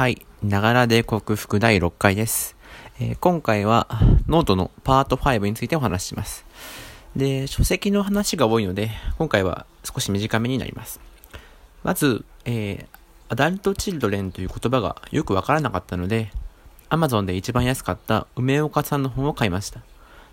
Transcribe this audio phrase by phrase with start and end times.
[0.00, 0.24] はい。
[0.42, 2.56] ながらで克服第6回です。
[2.98, 3.86] えー、今回は
[4.28, 6.46] ノートのパート5についてお話しします。
[7.14, 11.00] で、書籍の話が多いので、今回は少し短めになります。
[11.82, 16.30] まず、えー、アダルトチルドレンという言葉がよくわからなかったので、
[16.88, 19.82] Amazon で一番安かった梅岡さんの本を買いました。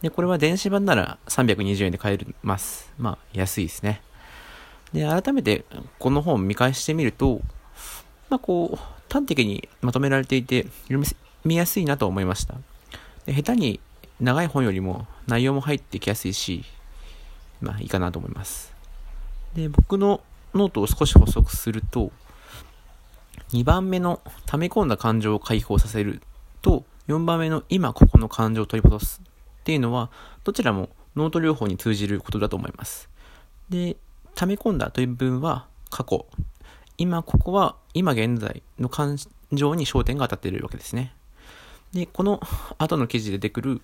[0.00, 2.90] で、これは電子版なら320円で買えます。
[2.96, 4.00] まあ、安いですね。
[4.94, 5.66] で、改めて
[5.98, 7.42] この本を見返してみると、
[8.30, 11.02] まあ、こう、端的にまとめられていて、読
[11.44, 12.54] みやすいなと思いました。
[13.26, 13.80] で下手に
[14.20, 16.64] 長い本よりも内容も入ってきやすいし、
[17.60, 18.72] まあいいかなと思います。
[19.54, 20.20] で、僕の
[20.54, 22.12] ノートを少し補足すると、
[23.52, 26.22] 2番目の溜め込んだ感情を解放させる
[26.62, 30.10] と、4番目の今ここの感情を取り戻すっていうのは、
[30.44, 33.08] どちらもノート療法に通じることだと思います。
[33.68, 33.96] で、
[34.34, 36.26] 溜め込んだという部分は過去、
[37.00, 39.16] 今ここは今現在の感
[39.52, 41.14] 情に焦点が当たっているわけですね。
[41.94, 42.42] で、この
[42.76, 43.80] 後の記事で出てくる、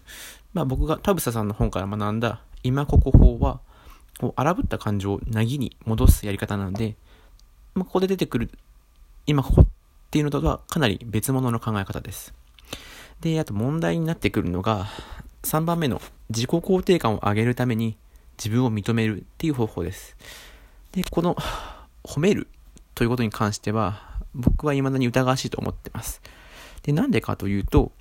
[0.53, 3.61] まあ僕が田房さんの本から学んだ今ここ法は、
[4.21, 6.95] こう荒ぶった感情をなぎに戻すやり方なので、
[7.75, 8.51] まあ、ここで出てくる
[9.27, 9.67] 今ここっ
[10.11, 12.35] ていうのとはかなり別物の考え方です。
[13.23, 14.89] で、あと問題になってくるのが、
[15.43, 17.97] 3番目の自己肯定感を上げるために
[18.37, 20.19] 自分を認めるっていう方法です。
[20.93, 21.35] で、この
[22.05, 22.47] 褒める
[22.97, 24.01] ということに関しては、
[24.35, 26.23] 僕は未だに疑わしいと思ってます。
[26.83, 27.93] で、なんでかというと、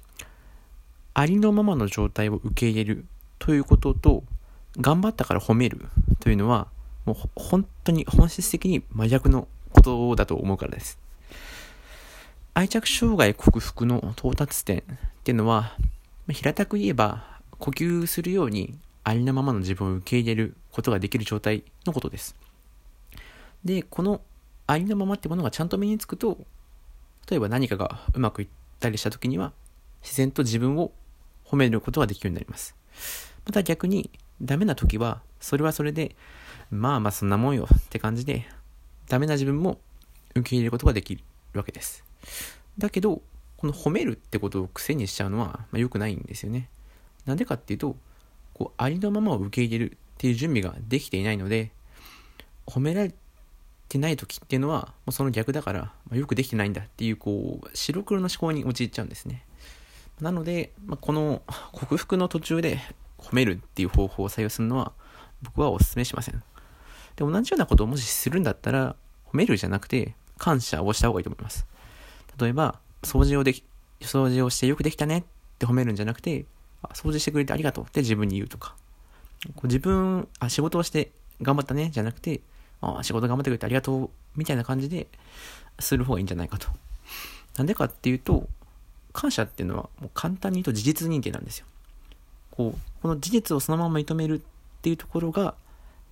[1.14, 3.06] ありのままの状態を受け入れる
[3.38, 4.24] ということと、
[4.78, 5.86] 頑張ったから褒める
[6.22, 6.70] というのは、
[7.04, 10.98] もう本当に本質的に真逆のことだと思うからです。
[12.54, 14.84] 愛着障害克服の到達点っ
[15.26, 15.78] ていうのは、
[16.30, 22.34] 平たく言えば、呼吸するようにありのままの自分を受け入れることができる状態のことです。
[23.66, 24.22] で、この
[24.68, 26.38] ありのままってものがちゃんと身につくと、
[27.30, 28.48] 例えば何かがうまくいっ
[28.80, 29.54] たりした時には、
[30.02, 30.92] 自然と自分を
[31.46, 32.76] 褒めることができるようになります。
[33.46, 34.10] また逆に、
[34.42, 36.16] ダメな時は、それはそれで、
[36.72, 38.48] まあまあそんなもんよって感じで、
[39.08, 39.80] ダメな自分も
[40.36, 41.24] 受け入れることができる
[41.54, 42.04] わけです。
[42.78, 43.22] だけど、
[43.58, 46.70] この褒めるってことを癖にしちゃうのは、まあ、良くないんですよね。
[47.26, 47.96] なんでかっていうと、
[48.54, 51.72] こう、ありのままを受け入れるっていう準備ができていないので、
[52.68, 53.16] 褒められて
[53.96, 59.46] てない時っていうのは、もうその逆だから、まあ、よくできてないんだっていう、こう、白黒の思考に陥っちゃうんですね。
[60.22, 61.42] なので、まあ、この
[61.72, 62.80] 克服の途中で
[63.18, 64.92] 褒めるっていう方法を採用するのは、
[65.42, 66.36] 僕はお勧めしません。
[67.16, 68.96] で、同じようなことをもしするんだったら、
[69.26, 71.66] 褒めるじゃなくて、感謝をした方がいいと思います。
[72.40, 73.64] 例えば、掃除をでき、
[74.02, 75.24] 掃除をしてよくできたねっ
[75.58, 76.46] て褒めるんじゃなくて、
[76.94, 78.76] 掃除してくれてありがとうって自分に言うとか。
[79.56, 81.12] こう自分、あ、仕事をして
[81.42, 82.42] 頑張ったねじゃなくて、
[83.00, 85.08] あ仕事頑張ってくれてありがとう、みたいな感じで
[85.80, 86.68] する方がいいんじゃないかと。
[87.58, 88.48] なんでかっていうと、
[89.14, 91.66] 感謝っていうのはもう簡単に言うと事実認定なんですよ。
[92.52, 94.42] こう、この事実をそのまま認めるっ
[94.82, 95.56] ていうところが、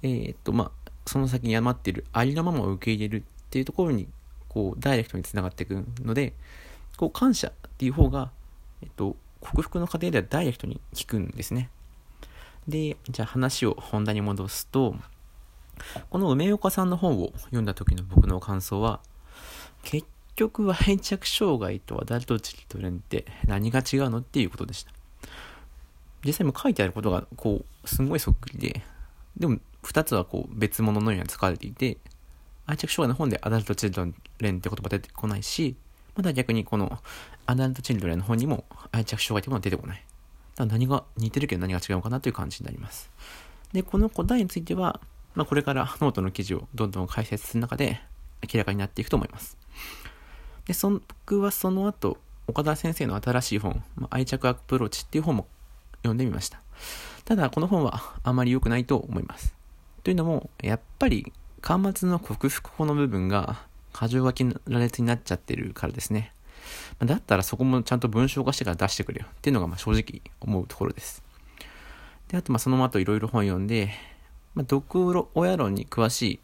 [0.02, 4.08] えー、っと、まあ、その先に余ってるありのままを受け入れるっていうところに、
[4.50, 6.34] こう、ダイレクトにつながっていくので、
[6.98, 8.32] こう、感謝っていう方が、
[8.82, 11.70] えっと、克服の過程ではダイレクトに効くんですね。
[12.68, 14.96] で、じゃあ話を本題に戻すと、
[16.10, 19.02] この梅岡さんの本を読んだ時の僕の感想は、
[19.84, 24.92] 結局愛着障害とアダルトチルドレンって何が違うのっていうことでした。
[26.26, 28.82] 実際も書いてあることが、こう、すごいそっくりで、
[29.38, 31.98] でも、二つはこう、別物のように使われていて、
[32.66, 34.06] 愛着障害の本でアダルトチルド
[34.40, 35.76] レンって言葉出てこないし、
[36.16, 37.00] また逆にこの
[37.46, 40.04] アダルトチルドレンの本にも愛着障害ってものは出てこない。
[40.56, 43.10] だから何が似てるけど何が違うのかなという感じになります。
[43.74, 45.02] で、この答えについては、
[45.36, 48.02] まあ、これからノートの記事をどんどん解説する中で
[48.54, 49.58] 明らかになっていくと思います。
[50.66, 52.18] で、そ僕はその後、
[52.48, 55.48] 岡田先生の新しい本、まあ、愛着アプローチっていう本も
[55.98, 56.62] 読んでみました。
[57.26, 59.56] ただ、この本はあまり良くないと思います。
[60.04, 63.62] というのも、やっぱり、端末の克服法の部分が
[63.94, 66.34] 過剰書き羅列になっちゃってるからですね。
[67.00, 71.24] だったらそこもちゃんと文章化してから出してくれよっていうのがまあ正直思うところです。
[72.28, 73.94] で、あとまあその後いろいろ本読んで、
[74.56, 76.40] まあ、毒親論に詳しい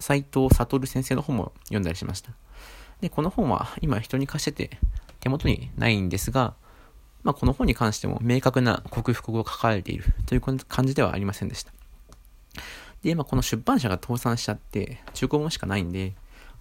[0.00, 2.32] 斎藤悟先生の本も読んだりしました。
[3.00, 4.78] で、この本は今人に貸してて
[5.20, 6.54] 手元にないんですが、
[7.22, 11.72] まあ、この本に関しても明確な克服語が書かれているという感じではありませんでした。
[13.02, 16.14] で、まあ、この出版社が倒産しちゃって中古本しかないんで、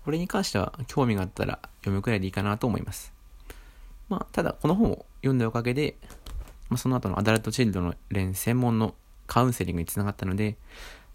[0.03, 3.13] これに関しては興味があったら読むくらいでいいかなと思います。
[4.09, 5.95] まあ、ただこの本を読んだおかげで、
[6.69, 8.93] まあ、その後のアダルトチルドの連専門の
[9.31, 10.57] カウンセリングにつながったので、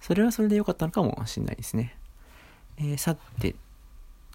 [0.01, 1.99] それはそれで良かったのかもしれないですね。
[2.79, 3.55] えー、さて、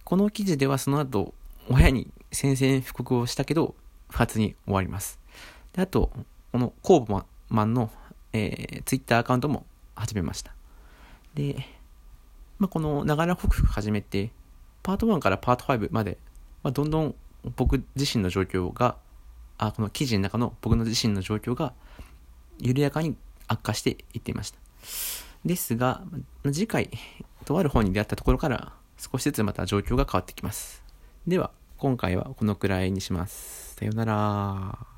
[0.04, 1.34] この記事ではその後、
[1.68, 3.74] 親に宣戦布告をしたけど、
[4.12, 5.18] 不発に終わります。
[5.74, 6.12] で、あと、
[6.52, 7.90] このコーブマンの、
[8.34, 10.54] えー、ツイッターアカウントも始めました。
[11.34, 11.66] で、
[12.60, 14.30] まあ、このながら克服始めて、
[14.84, 16.20] パート1からパート5まで、
[16.62, 17.16] まあ、どんどん
[17.56, 18.98] 僕自身の状況が、
[19.58, 21.74] あ、この記事の中の僕の自身の状況が、
[22.60, 23.16] 緩やかに
[23.52, 24.60] 悪化していっていました。
[25.46, 26.04] ですが、
[26.46, 26.90] 次回、
[27.46, 30.84] とある本に出会ったところから、少しずつまた状況が変わってきます。
[31.28, 33.76] では、今回はこのくらいにします。
[33.76, 34.91] さようなら。